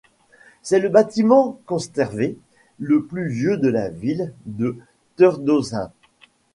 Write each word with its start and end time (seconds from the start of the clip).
C'est 0.63 0.79
le 0.79 0.89
batiment 0.89 1.59
constervé 1.67 2.35
le 2.79 3.03
plus 3.05 3.29
vieux 3.29 3.57
de 3.57 3.67
la 3.67 3.89
ville 3.89 4.33
de 4.47 4.75
Tvrdošín. 5.17 5.91